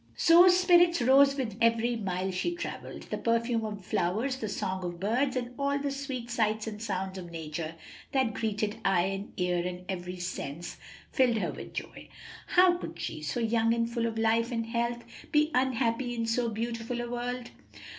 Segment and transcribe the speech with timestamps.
[0.17, 4.99] Zoe's spirits rose with every mile she travelled, the perfume of flowers, the songs of
[4.99, 7.75] birds, and all the sweet sights and sounds of nature
[8.11, 10.77] that greeted eye, and ear, and every sense,
[11.11, 12.09] filled her with joy.
[12.47, 16.49] How could she, so young and full of life and health, be unhappy in so
[16.49, 17.51] beautiful a world?